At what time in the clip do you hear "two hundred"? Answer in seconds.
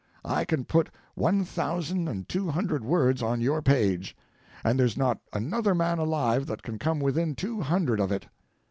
2.27-2.83, 7.35-7.99